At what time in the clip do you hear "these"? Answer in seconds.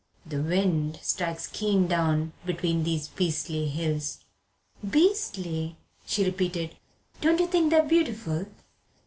2.81-3.07